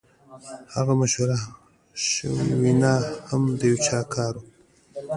هغه 0.75 0.93
مشهوره 1.01 1.37
شوې 2.09 2.45
وینا 2.61 2.93
هم 3.29 3.41
د 3.59 3.61
یو 3.69 3.77
چا 3.87 3.99
کار 4.13 4.33
و 4.37 4.41